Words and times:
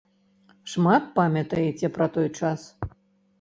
Шмат 0.71 1.03
памятаеце 1.19 1.87
пра 1.99 2.09
той 2.17 2.27
час? 2.41 2.65